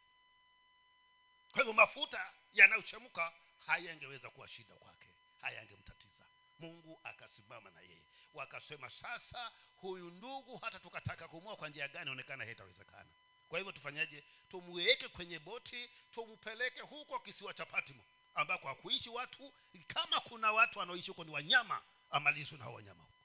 [1.53, 3.33] Kwa hivyo mafuta yanayochemka
[3.67, 5.09] hayangeweza kuwa shida kwake
[5.41, 6.25] hayangemtatiza.
[6.59, 8.03] Mungu akasimama na yeye.
[8.35, 13.11] Wakasema sasa huyu ndugu hata tukataka kumua kwa njia gani onekana haitawezekana
[13.53, 19.53] kwa hivyo tufanyaje tumweke kwenye boti tumpeleke huko kisiwa cha patimo ambako hakuishi watu
[19.87, 23.19] kama kuna watu wanaoishi huko ni wanyama amalizwe na hao wanyama huko.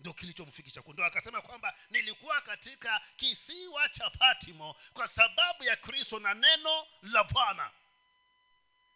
[0.00, 6.34] Ndio kilichomfikisha ndo akasema kwamba nilikuwa katika kisiwa cha patimo kwa sababu ya kristo na
[6.34, 7.70] neno la bwana.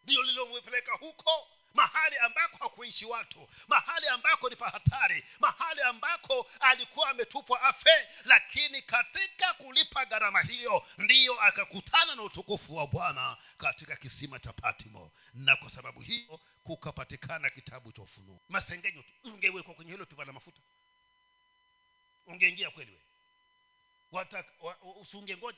[0.05, 3.49] Ndio lililompeleka huko mahali ambako hakuishi watu.
[3.69, 11.41] Mahali ambako ni pahatari mahali ambako alikuwa ametupwa afe lakini katika kulipa gharama hiyo ndiyo
[11.41, 17.93] akakutana na utukufu wa bwana katika kisima cha patimo na kwa sababu hiyo kukapatikana kitabu
[17.93, 18.41] cha ufunuo.
[18.49, 19.09] Masengenyo tu.
[19.25, 20.61] Ungewekwa kwenye hilo pipa la mafuta.
[22.27, 22.99] Ungeingia kweli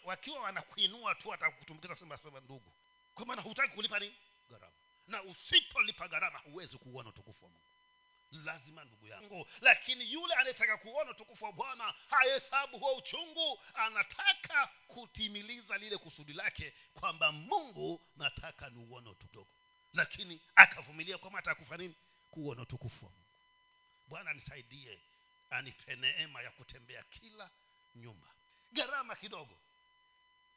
[0.04, 2.72] wakiwa wanakuinua tu watakutumbukiza sema sema ndugu.
[3.14, 4.14] Kwa maana hutaki kulipa nini?
[4.50, 4.72] Gharama
[5.09, 7.64] na usipolipa gharama huwezi kuuona utukufu wa mungu.
[8.44, 9.47] Lazima ndugu yangu.
[9.61, 16.75] Lakini yule anayetaka kuona utukufu wa bwana hahesabu huo uchungu anataka kutimiliza lile kusudi lake
[16.94, 19.49] kwamba mungu nataka niuone utudogo
[19.94, 21.94] lakini akavumilia kwama atakufa nini?
[22.31, 23.25] Kuona utukufu wa mungu.
[24.09, 24.99] Bwana nisaidie
[25.51, 27.51] anipe neema ya kutembea kila
[27.94, 28.27] nyumba.
[28.73, 29.59] Gharama kidogo.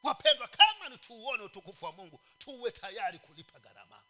[0.03, 4.03] Wapendwa kama ni tuuone utukufu wa mungu tuwe tayari kulipa gharama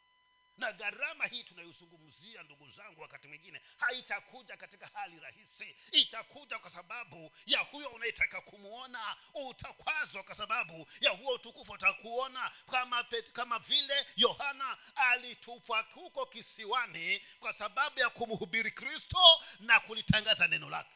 [0.62, 5.76] na gharama hii tunayozungumzia ndugu zangu wakati mwingine haitakuja katika hali rahisi.
[5.92, 13.06] Itakuja kwa sababu ya huyo unayetaka kumwona utakwazwa kwa sababu ya huo utukufu utakuona kama,
[13.34, 20.96] kama vile yohana alitupwa huko kisiwani kwa sababu ya kumhubiri kristo na kulitangaza neno lake.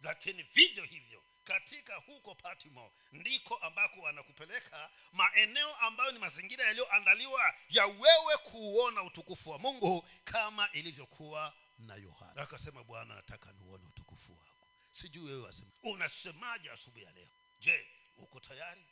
[0.00, 7.86] Lakini vivyo hivyo katika huko patimo ndiko ambako wanakupeleka maeneo ambayo ni mazingira yaliyoandaliwa ya
[7.86, 12.42] wewe kuuona utukufu wa mungu kama ilivyokuwa na yohana.
[12.42, 14.66] Akasema bwana nataka niuone utukufu wako.
[14.90, 17.28] Sijui wewe wasema unasemaje asubuhi ya leo?
[17.60, 18.84] Je uko tayari?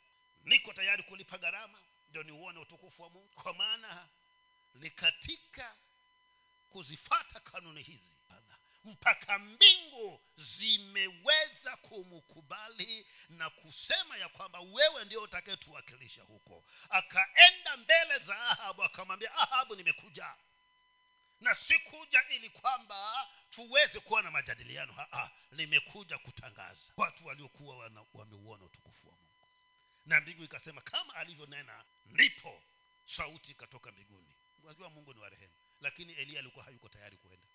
[0.43, 3.29] Niko tayari kulipa gharama ndio niuone utukufu wa mungu.
[3.43, 4.09] Kwa maana
[4.75, 5.75] ni katika
[6.69, 8.12] kuzifata kanuni hizi
[8.83, 16.63] mpaka mbingu zimeweza kumkubali na kusema ya kwamba wewe ndio utakayetuwakilisha huko.
[16.89, 20.35] Akaenda mbele za ahabu akamwambia ahabu nimekuja.
[21.41, 24.93] Na sikuja ili kwamba tuweze kuwa na majadiliano.
[24.93, 29.29] Haa, nimekuja kutangaza watu waliokuwa wameuona utukufu wa mungu.
[30.05, 32.61] Na mbingu ikasema kama alivyonena ndipo
[33.05, 34.35] sauti ikatoka mbinguni.
[34.63, 37.47] Unajua mungu ni warehemu lakini eliya alikuwa hayuko tayari kuenda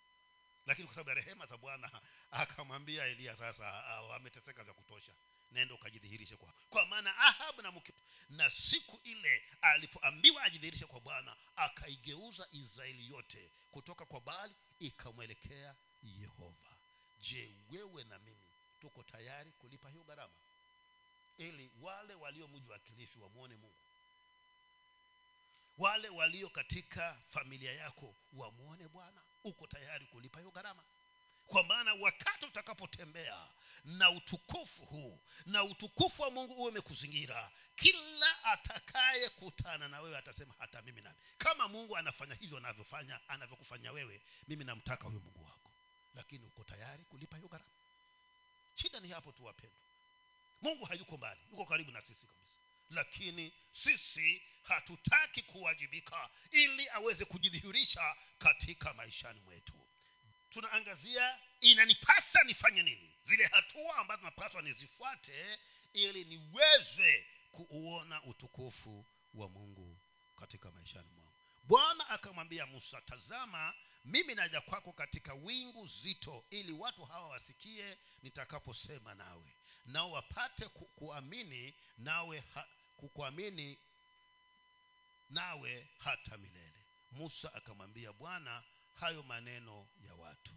[0.69, 1.91] lakini kwa sababu ya rehema za bwana
[2.31, 3.65] akamwambia eliya sasa
[4.01, 5.13] wameteseka vya kutosha.
[5.53, 7.93] Nenda ukajidhihirishe kwa kwa maana ahabu na mke
[8.31, 16.77] na siku ile alipoambiwa ajidhihirishe kwa bwana akaigeuza israeli yote kutoka kwa baali ikamwelekea yehova.
[17.21, 18.47] Je wewe na mimi
[18.81, 20.35] tuko tayari kulipa hiyo gharama?
[21.39, 23.75] Ili wale walio mji wa kilifi wamwone mungu
[25.79, 30.83] wale walio katika familia yako wamwone bwana uko tayari kulipa hiyo gharama.
[31.47, 33.47] Kwa maana wakati utakapotembea
[33.85, 40.55] na utukufu huu na utukufu wa mungu huwe umekuzingira kila atakaye kutana na wewe atasema
[40.59, 45.71] hata mimi nami kama mungu anafanya hivyo anavyofanya anavyokufanya wewe mimi namtaka huyo mungu wako.
[46.15, 47.71] Lakini uko tayari kulipa hiyo gharama.
[48.75, 49.79] Shida ni hapo tu wapendwa.
[50.63, 52.48] Mungu hayuko mbali yuko karibu na sisi kabisa
[52.91, 59.73] lakini sisi hatutaki kuwajibika ili aweze kujidhihirisha katika maishani mwetu.
[60.51, 63.11] Tunaangazia inanipasa nifanye nini?
[63.25, 65.59] Zile hatua ambazo napaswa nizifuate
[65.93, 69.99] ili niweze kuuona utukufu wa mungu
[70.41, 71.33] katika maishani mwangu.
[71.65, 73.75] Bwana akamwambia musa tazama
[74.05, 79.53] mimi naja kwako katika wingu zito ili watu hawa wasikie nitakaposema nawe
[79.87, 82.67] nao wapate ku, kuamini nawe ha,
[82.99, 83.79] kukuamini
[85.31, 86.85] nawe hata milele.
[87.13, 88.63] Musa akamwambia bwana
[89.01, 90.53] hayo maneno ya watu.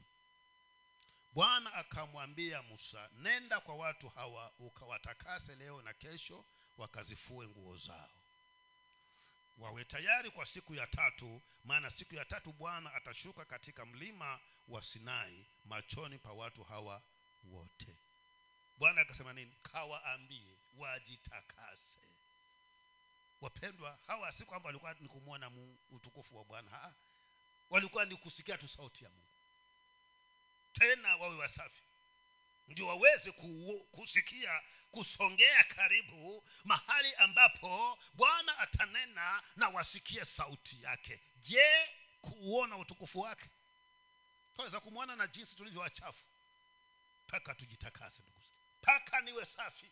[1.33, 6.45] Bwana akamwambia musa nenda kwa watu hawa ukawatakase leo na kesho
[6.77, 8.09] wakazifue nguo zao.
[9.57, 14.83] Wawe tayari kwa siku ya tatu maana siku ya tatu bwana atashuka katika mlima wa
[14.83, 17.01] sinai machoni pa watu hawa
[17.43, 17.95] wote.
[18.77, 19.51] Bwana akasema nini?
[19.63, 22.10] Kawaambie wajitakase
[23.41, 25.51] wapendwa hawa si kwamba walikuwa ni kumwona
[25.91, 26.93] utukufu wa bwana
[27.69, 29.27] walikuwa ni kusikia tu sauti ya mungu.
[30.73, 31.81] Tena wawe wasafi.
[32.67, 33.31] Ndio waweze
[33.91, 41.19] kusikia kusongea karibu mahali ambapo bwana atanena na wasikie sauti yake.
[41.37, 41.89] Je
[42.21, 43.49] kuuona utukufu wake?
[44.55, 46.25] Twaweza kumwona na jinsi tulivyo wachafu.
[47.27, 48.41] Mpaka tujitakase ndugu
[48.81, 49.91] mpaka niwe safi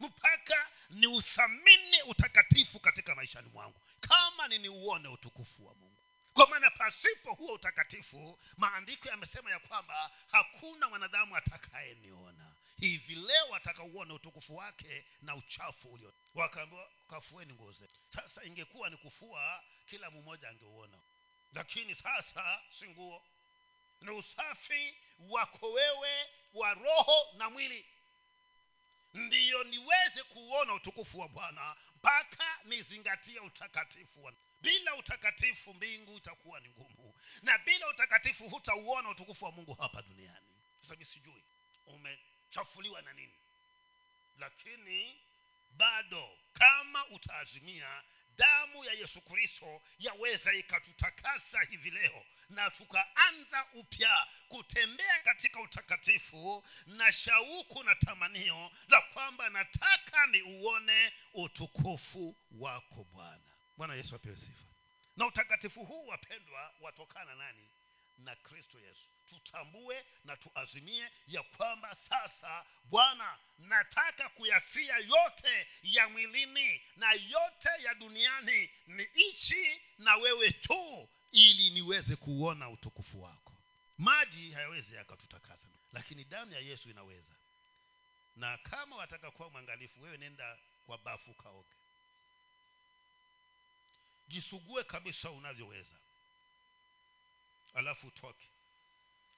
[0.00, 3.80] mpaka ni uthamini utakatifu katika maishani mwangu.
[4.00, 5.96] Kama niniuone utukufu wa mungu.
[6.32, 12.54] Kwa maana pasipo huo utakatifu maandiko yamesema ya kwamba hakuna mwanadamu atakayeniona.
[12.78, 16.14] Hivi leo atakauona utukufu wake na uchafu ulio.
[16.34, 18.00] Wakaambiwa kafueni nguo zetu.
[18.14, 20.98] Sasa ingekuwa ni kufua kila mmoja angeuona.
[21.52, 23.22] Lakini sasa si nguo.
[24.00, 27.86] Ni usafi wako wewe wa roho na mwili
[29.16, 37.14] ndiyo niweze kuuona utukufu wa bwana mpaka nizingatia utakatifu bila utakatifu mbingu itakuwa ni ngumu.
[37.42, 40.46] Na bila utakatifu hutauona utukufu wa mungu hapa duniani.
[40.82, 41.44] Sasa mi sijui
[41.86, 43.34] umechafuliwa na nini.
[44.38, 45.20] Lakini
[45.70, 48.02] bado kama utaazimia
[48.38, 57.12] damu ya yesu kristo yaweza ikatutakasa hivi leo na tukaanza upya kutembea katika utakatifu na
[57.12, 63.42] shauku na tamanio la kwamba nataka ni uone utukufu wako bwana.
[63.76, 64.64] Bwana yesu apewe sifa.
[65.16, 67.68] Na utakatifu huu wapendwa watokana nani
[68.18, 69.06] na kristo yesu.
[69.28, 77.94] Tutambue na tuazimie ya kwamba sasa bwana nataka kuyafia yote ya mwilini na yote ya
[77.94, 83.52] duniani niishi na wewe tu ili niweze kuona utukufu wako.
[83.98, 87.34] Maji hayawezi yakatutakasa lakini damu ya yesu inaweza.
[88.36, 91.74] Na kama wataka kuwa mwangalifu wewe nenda kwa bafu kaoge.
[94.28, 95.96] Jisugue kabisa unavyoweza
[97.76, 98.48] alafu utoke.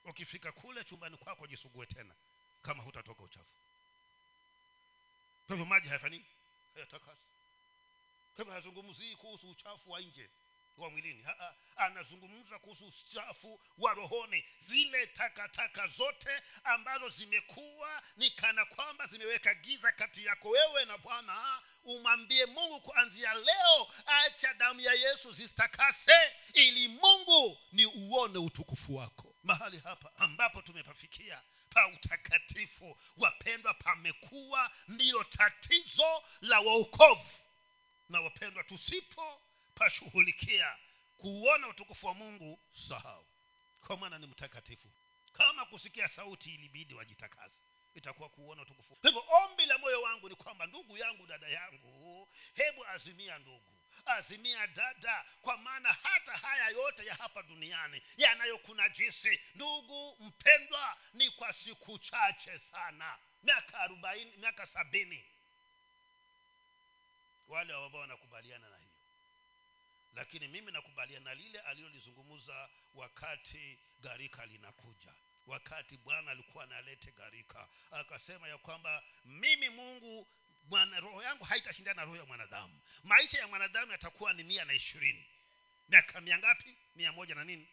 [0.04, 2.14] Ukifika kule chumbani kwako jisugue tena
[2.62, 3.54] kama hutatoka uchafu.
[5.46, 6.24] Kwa hivyo maji hayafanii
[6.74, 7.22] hayatakasi.
[8.36, 10.30] Kwa hivyo hazungumzii kuhusu uchafu wa nje
[10.76, 11.22] wa mwilini.
[11.22, 14.44] Ha, anazungumza kuhusu uchafu wa rohoni.
[14.68, 21.62] Zile takataka zote ambazo zimekuwa ni kana kwamba zimeweka giza kati yako wewe na bwana
[21.88, 29.34] umwambie mungu kuanzia leo acha damu ya yesu zistakase ili mungu ni uone utukufu wako.
[29.42, 37.28] Mahali hapa ambapo tumepafikia pa utakatifu wapendwa pamekuwa ndilo tatizo la waukovu
[38.08, 39.42] na wapendwa tusipo
[39.74, 40.76] pashughulikia
[41.16, 42.58] kuuona utukufu wa mungu
[42.88, 43.24] sahau.
[43.86, 44.88] Kwa maana ni mtakatifu.
[45.32, 47.67] Kama kusikia sauti ilibidi wajitakase
[47.98, 48.98] itakuwa kuona utukufu.
[49.02, 53.72] Hivyo ombi la moyo wangu ni kwamba ndugu yangu dada yangu hebu azimia ndugu
[54.06, 61.52] azimia dada kwa maana hata haya yote ya hapa duniani yanayokunajisi ndugu mpendwa ni kwa
[61.52, 65.24] siku chache sana miaka arobaini miaka sabini.
[67.48, 68.88] Wale ambao wanakubaliana na hiyo.
[70.14, 75.12] Lakini mimi nakubaliana lile alilolizungumza wakati gharika linakuja
[75.48, 77.68] wakati bwana alikuwa analete gharika.
[77.90, 80.26] Akasema ya kwamba mimi mungu
[80.70, 82.80] mwana roho yangu haitashindana na roho ya mwanadamu.
[83.04, 85.24] Maisha ya mwanadamu yatakuwa ni mia na ishirini.
[85.88, 86.74] Miaka mia ngapi?
[86.96, 87.66] Mia moja na nini?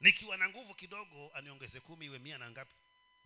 [0.00, 2.74] Nikiwa na nguvu kidogo aniongeze kumi iwe mia na ngapi?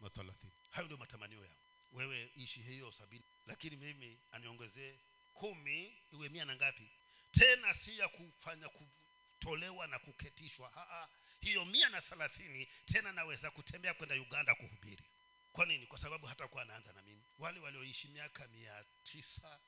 [0.00, 1.56] Mathalathini hayo ndio matamanio yangu.
[1.92, 3.24] Wewe ishi hiyo sabini.
[3.46, 4.94] Lakini mimi aniongezee
[5.34, 6.88] kumi iwe mia na ngapi?
[7.32, 10.70] Tena si ya kufanya kutolewa na kuketishwa.
[10.70, 11.08] Haa,
[11.41, 15.05] hiyo mia na thelathini tena naweza kutembea kwenda uganda kuhubiri.
[15.53, 15.86] Kwa nini?
[15.86, 17.22] Kwa sababu hatakuwa anaanza na mimi.
[17.39, 19.61] Wale walioishi miaka mia tisa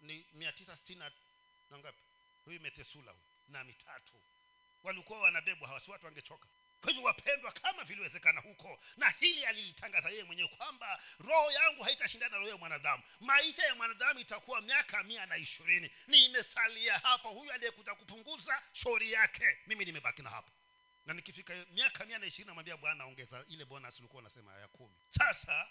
[0.00, 0.98] ni mia tisa sitini
[1.70, 1.98] na ngapi?
[2.44, 3.14] Huyu metesula
[3.48, 4.12] na mitatu.
[4.82, 6.48] Walikuwa wanabebwa hawasi watu wangechoka.
[6.80, 12.30] Kwa hivyo wapendwa kama viliwezekana huko na hili alilitangaza yeye mwenyewe kwamba roho yangu haitashindana
[12.32, 13.02] na roho ya mwanadamu.
[13.20, 15.90] Maisha ya mwanadamu itakuwa miaka mia na ishirini.
[16.06, 20.50] Nimesalia hapa huyu aliyekuja kupunguza shauri yake mimi nimebaki na hapa
[21.06, 24.94] na nikifika miaka mia na ishirini namwambia bwana ongeza ile bonus ulikuwa unasema ya kumi.
[25.18, 25.68] Sasa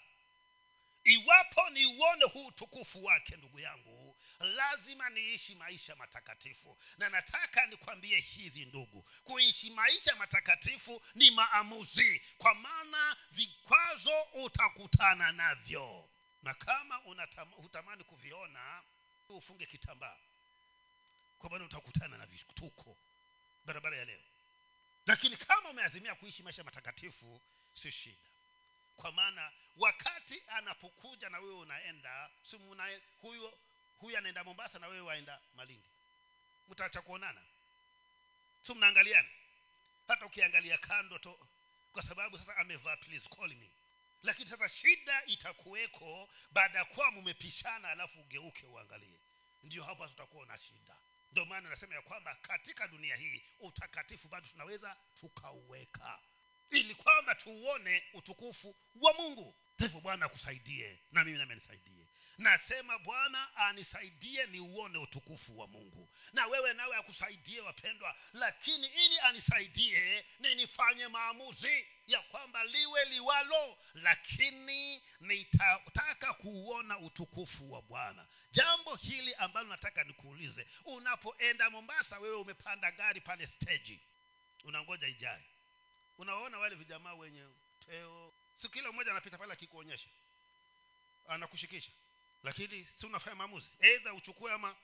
[1.04, 6.78] iwapo niuone huu utukufu wake ndugu yangu lazima niishi maisha matakatifu.
[6.98, 16.08] Na nataka nikwambie hivi ndugu kuishi maisha matakatifu ni maamuzi kwa maana vikwazo utakutana navyo.
[16.42, 16.96] Na kama
[17.56, 18.82] hutamani kuviona
[19.28, 20.16] ufunge kitambaa.
[21.38, 22.96] Kwa maana utakutana na vituko.
[23.64, 24.20] Barabara ya leo
[25.06, 27.40] lakini kama umeazimia kuishi maisha matakatifu
[27.74, 28.16] si shida.
[28.96, 33.52] Kwa maana wakati anapokuja na wewe unaenda simuna huyu
[33.98, 35.88] huyu anaenda mombasa na wewe waenda malindi.
[36.68, 37.40] Mtaacha kuonana?
[38.66, 39.28] Si mnaangaliana?
[40.08, 41.48] Hata ukiangalia kando to
[41.92, 43.70] kwa sababu sasa amevaa please call me.
[44.22, 49.20] Lakini sasa shida itakuweko baada ya kuwa mumepishana alafu ugeuke uangalie.
[49.62, 50.96] Ndio hapa tutakuwa na shida
[51.36, 56.18] ndio maana nasema ya kwamba katika dunia hii utakatifu bado tunaweza tukauweka.
[56.70, 59.54] Ili kwamba tuuone utukufu wa mungu.
[59.78, 62.05] Hivyo bwana akusaidie na mimi nami nisaidie
[62.38, 66.08] nasema bwana anisaidie niuone utukufu wa mungu.
[66.32, 73.78] Na wewe nawe akusaidie wapendwa lakini ili anisaidie ni nifanye maamuzi ya kwamba liwe liwalo
[73.94, 78.26] lakini nitataka kuuona utukufu wa bwana.
[78.50, 84.00] Jambo hili ambalo nataka nikuulize unapoenda mombasa wewe umepanda gari pale steji
[84.64, 85.44] unangoja ijaye
[86.18, 87.46] unawaona wale vijamaa wenye
[87.86, 88.34] teo.
[88.54, 90.08] Si kila mmoja anapita pale akikuonyesha
[91.28, 91.90] anakushikisha
[92.42, 93.70] lakini si unafanya maamuzi.
[93.80, 94.76] Eidha uchukue ama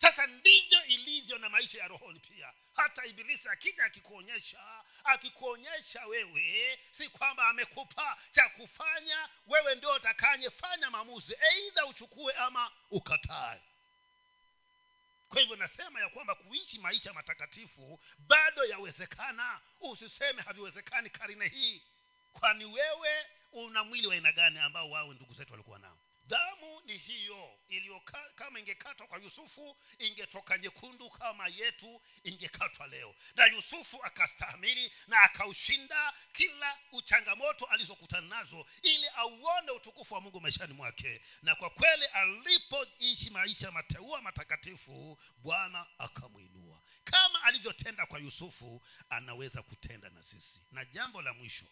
[0.00, 2.52] sasa ndivyo ilivyo na maisha ya rohoni pia.
[2.74, 11.34] Hata ibilisi akija akikuonyesha akikuonyesha wewe si kwamba amekupa cha kufanya wewe ndio utakanyefanya maamuzi.
[11.54, 13.60] Eidha uchukue ama ukatae.
[15.28, 19.60] Kwa hivyo nasema ya kwamba kuishi maisha matakatifu bado yawezekana.
[19.80, 21.82] Usiseme haviwezekani karine hii.
[22.32, 26.96] Kwani wewe una mwili wa aina gani ambao wao ndugu zetu walikuwa nao damu ni
[26.96, 28.00] hiyo iliyo
[28.34, 33.14] kama ingekatwa kwa yusufu ingetoka nyekundu kama yetu ingekatwa leo.
[33.34, 40.72] Na yusufu akastahamili na akaushinda kila uchangamoto alizokutana nazo ili auone utukufu wa mungu maishani
[40.72, 41.22] mwake.
[41.42, 46.82] Na kwa kweli alipoishi maisha mateua matakatifu bwana akamwinua.
[47.04, 50.60] Kama alivyotenda kwa yusufu anaweza kutenda na sisi.
[50.72, 51.66] Na jambo la mwisho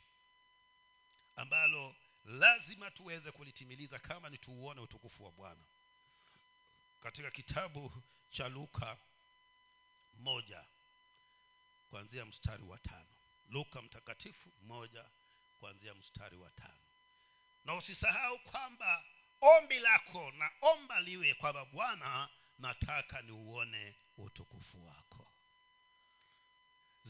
[1.37, 5.61] ambalo lazima tuweze kulitimiliza kama ni tuuone utukufu wa bwana.
[7.03, 7.93] Katika kitabu
[8.31, 8.97] cha luka
[10.19, 10.65] moja
[11.91, 13.07] kuanzia mstari wa tano.
[13.51, 15.05] Luka mtakatifu moja
[15.61, 16.81] kuanzia mstari wa tano.
[17.65, 19.05] Na usisahau kwamba
[19.41, 25.30] ombi lako na omba liwe kwamba bwana nataka niuone utukufu wako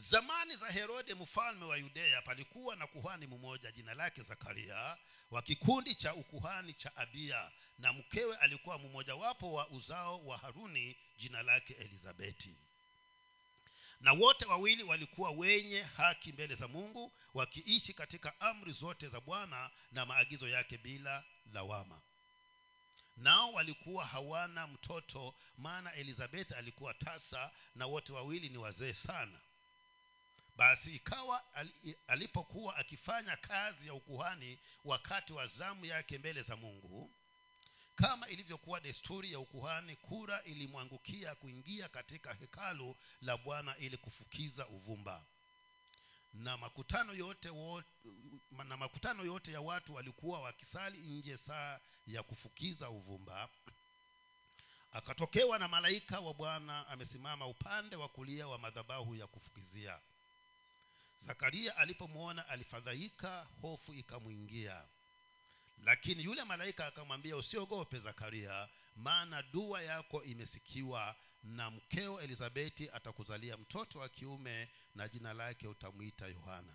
[0.09, 4.97] zamani za herode mfalme wa yudea palikuwa na kuhani mmoja jina lake zakaria
[5.31, 11.43] wa kikundi cha ukuhani cha abia na mkewe alikuwa mmojawapo wa uzao wa haruni jina
[11.43, 12.55] lake elizabeti.
[13.99, 19.69] Na wote wawili walikuwa wenye haki mbele za mungu wakiishi katika amri zote za bwana
[19.91, 21.23] na maagizo yake bila
[21.53, 22.01] lawama.
[23.17, 29.39] Nao walikuwa hawana mtoto maana elizabeth alikuwa tasa na wote wawili ni wazee sana
[30.55, 31.43] basi ikawa
[32.07, 37.11] alipokuwa akifanya kazi ya ukuhani wakati wa zamu yake mbele za mungu
[37.95, 45.25] kama ilivyokuwa desturi ya ukuhani kura ilimwangukia kuingia katika hekalu la bwana ili kufukiza uvumba.
[46.33, 47.83] Na makutano yote wo,
[48.51, 53.49] na makutano yote ya watu walikuwa wakisali nje saa ya kufukiza uvumba.
[54.91, 59.99] Akatokewa na malaika wa bwana amesimama upande wa kulia wa madhabahu ya kufukizia
[61.21, 64.83] zakaria alipomwona alifadhaika hofu ikamwingia.
[65.83, 73.99] Lakini yule malaika akamwambia usiogope zakaria maana dua yako imesikiwa na mkeo elizabeti atakuzalia mtoto
[73.99, 76.73] wa kiume na jina lake utamwita yohana.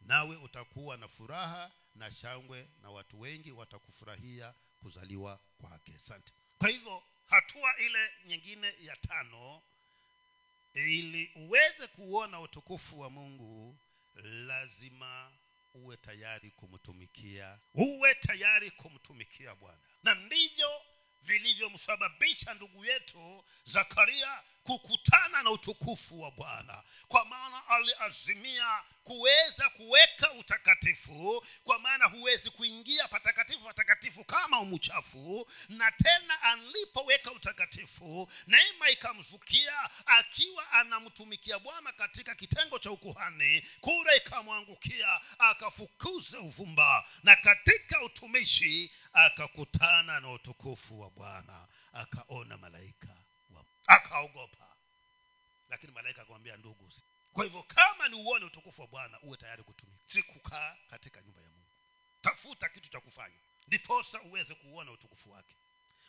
[0.00, 5.94] Nawe utakuwa na furaha na shangwe na watu wengi watakufurahia kuzaliwa kwake.
[6.04, 6.32] Asante.
[6.58, 9.62] Kwa hivyo hatua ile nyingine ya tano
[10.74, 13.78] ili uweze kuona utukufu wa mungu
[14.22, 15.32] lazima
[15.74, 17.58] uwe tayari kumtumikia.
[17.74, 19.78] Uwe tayari kumtumikia bwana.
[20.02, 20.82] Na ndivyo
[21.22, 26.82] vilivyomsababisha ndugu yetu zakaria kukutana na utukufu wa bwana.
[27.08, 35.90] Kwa maana aliazimia kuweza kuweka utakatifu kwa maana huwezi kuingia patakatifu patakatifu kama umuchafu na
[35.92, 46.40] tena alipoweka utakatifu neema ikamzukia akiwa anamtumikia bwana katika kitengo cha ukuhani kura ikamwangukia akafukuza
[46.40, 53.16] uvumba na katika utumishi akakutana na utukufu wa bwana akaona malaika
[53.86, 54.76] akaogopa.
[55.68, 56.90] Lakini malaika akamwambia ndugu
[57.32, 61.42] kwa hivyo kama ni uone utukufu wa bwana uwe tayari kutumika si kukaa katika nyumba
[61.42, 61.66] ya mungu.
[62.22, 63.36] Tafuta kitu cha kufanya
[63.66, 65.56] ndiposa uweze kuuona utukufu wake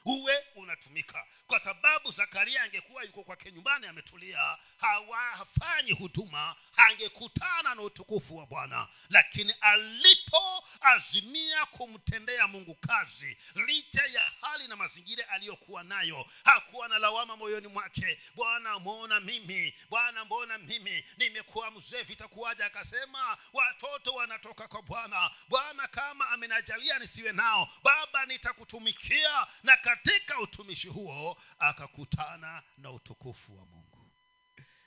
[0.06, 1.26] uwe unatumika.
[1.48, 8.88] Kwa sababu zakaria angekuwa yuko kwake nyumbani ametulia hawafanyi huduma angekutana na utukufu wa bwana.
[9.10, 17.36] Lakini alipoazimia kumtendea mungu kazi licha ya hali na mazingira aliyokuwa nayo hakuwa na lawama
[17.38, 18.20] moyoni mwake.
[18.36, 19.74] Bwana mwona mimi.
[19.90, 21.06] Bwana mbona mimi.
[21.18, 25.32] Nimekuwa mzee vitakuwaja akasema watoto wanatoka kwa bwana.
[25.50, 33.66] Bwana kama amenajalia nisiwe nao baba nitakutumikia na katika utumishi huo akakutana na utukufu wa
[33.66, 34.12] mungu.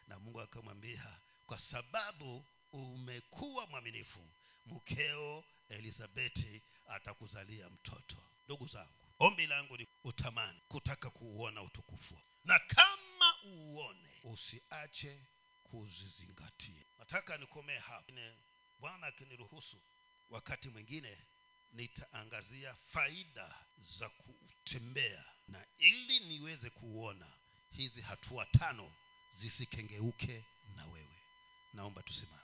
[0.09, 4.20] Na mungu akamwambia kwa sababu umekuwa mwaminifu
[4.66, 8.16] mkeo elizabeti atakuzalia mtoto.
[8.44, 15.26] Ndugu zangu ombi langu ni utamani kutaka kuuona utukufu na kama uuone usiache
[15.70, 16.84] kuzizingatia.
[16.98, 18.12] Nataka nikomee hapa.
[18.80, 19.76] Bwana akiniruhusu
[20.30, 21.18] wakati mwingine
[21.73, 23.55] nitaangazia faida
[23.99, 25.25] za kutembea.
[25.49, 27.27] Na ili niweze kuona
[27.70, 28.93] hizi hatua tano
[29.35, 30.45] zisikengeuke
[30.77, 31.23] na wewe.
[31.75, 32.43] Naomba tusimame